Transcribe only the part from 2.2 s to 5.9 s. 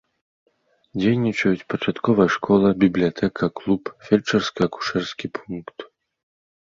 школа, бібліятэка, клуб, фельчарска-акушэрскі пункт.